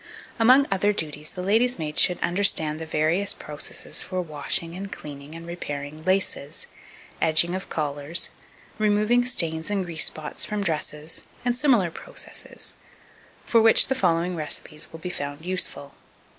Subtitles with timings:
[0.39, 0.43] 2264.
[0.43, 5.35] Among other duties, the lady's maid should understand the various processes for washing, and cleaning,
[5.35, 6.65] and repairing laces;
[7.21, 8.31] edging of collars;
[8.79, 12.73] removing stains and grease spots from dresses, and similar processes,
[13.45, 15.93] for which the following recipes will be found very useful.